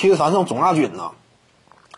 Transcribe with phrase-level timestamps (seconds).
[0.00, 1.10] 七十三胜总亚军呢，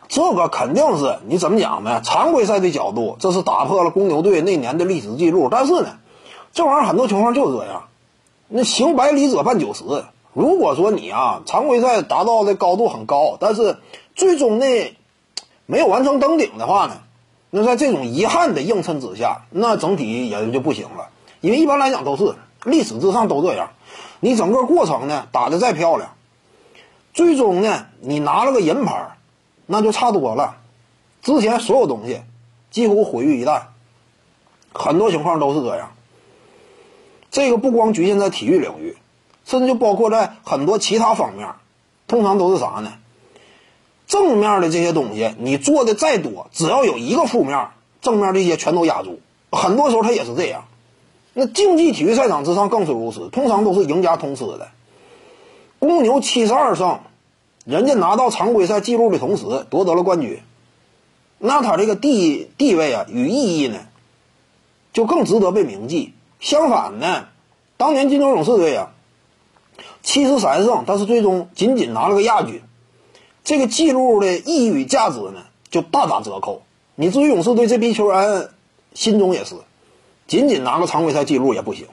[0.09, 2.01] 这个肯定是你怎么讲呢？
[2.03, 5.47] 常规赛的角度，这是打破了公牛队那年的历史记录。
[5.49, 6.01] 但是呢，
[6.53, 7.85] 这玩意儿很多情况就是这样。
[8.49, 9.85] 那行百里者半九十。
[10.33, 13.79] 如果说你啊常规赛达到的高度很高，但是
[14.17, 14.67] 最终呢
[15.67, 16.95] 没有完成登顶的话呢，
[17.51, 21.11] 那在这种遗憾的映衬之下，那整体也就不行了。
[21.41, 22.35] 因为一般来讲都是
[22.65, 23.71] 历史之上都这样，
[24.19, 26.11] 你整个过程呢打得再漂亮，
[27.13, 29.17] 最终呢你拿了个银牌，
[29.67, 30.57] 那就差多了。
[31.23, 32.21] 之前所有东西
[32.71, 33.63] 几乎毁于一旦，
[34.73, 35.93] 很多情况都是这样。
[37.31, 38.97] 这个不光局限在体育领域。
[39.45, 41.49] 甚至就包括在很多其他方面，
[42.07, 42.93] 通常都是啥呢？
[44.07, 49.21] 正面的这些东西你做的再多，只要有一个负面，正面这些全都压住。
[49.51, 50.67] 很多时候它也是这样。
[51.33, 54.69] 那竞技体育赛场之上更是如此，通常都是赢家通吃的。
[55.83, 57.01] 公牛七十二胜，
[57.65, 60.41] 人家拿到常规赛记录的同时夺得了冠军，
[61.39, 63.81] 那他这个地地位啊与意义呢，
[64.93, 66.15] 就更值得被铭记。
[66.39, 67.27] 相反呢，
[67.77, 68.91] 当年金州勇士队啊。
[70.05, 72.63] 七十三胜，但是最终仅仅拿了个亚军，
[73.43, 76.63] 这个记录的意义与价值呢，就大打折扣。
[76.95, 78.51] 你至于勇士队这批球员，
[78.95, 79.57] 心中也是，
[80.29, 81.89] 仅仅拿个常规赛记录也不行，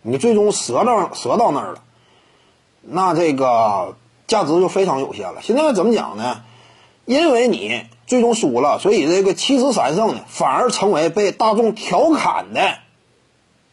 [0.00, 1.82] 你最终折到折到那儿了，
[2.82, 5.40] 那这个价值就非常有限了。
[5.42, 6.42] 现在怎么讲呢？
[7.04, 12.74] 因为你最终输了，所以这个七十三胜呢，反而成为被大众调侃的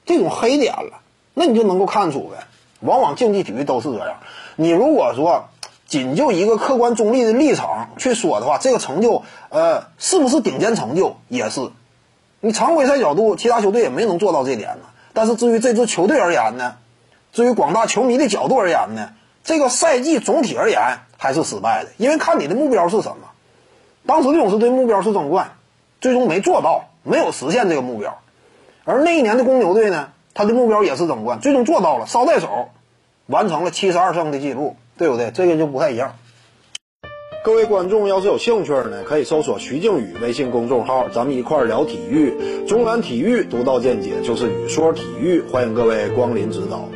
[0.06, 1.02] 这种黑点了。
[1.34, 2.47] 那你就能够看出呗。
[2.80, 4.17] 往往竞技体育都是这样。
[4.56, 5.50] 你如果说
[5.86, 11.72] 仅就一个客观中立的立场去说的话，这个成就，呃，是不是顶尖成就也是。
[12.40, 14.86] 你常规赛角度，其他球队也没能做到这点呢。
[15.14, 16.75] 但是至于这支球队而言呢，
[17.44, 19.09] 于广大球迷的角度而言呢，
[19.44, 21.89] 这个赛季总体而言还是失败的。
[21.97, 23.31] 因为看你的目标是什么。
[24.05, 25.56] 当时的勇士队目标是争冠，
[26.00, 28.19] 最终没做到，没有实现这个目标。
[28.83, 32.69] 而那一年的公牛队呢，他的目标也是争冠，最终做到了，捎带手。
[33.28, 35.31] 完成了七十二胜的记录，对不对？
[35.31, 36.16] 这个就不太一样。
[37.44, 42.66] 各位观众要是有兴趣呢，可以搜索徐静宇微信公众号，咱们一块聊体育。
[42.67, 46.88] 中南体育独到见解就是语说体育，欢迎各位光临指导。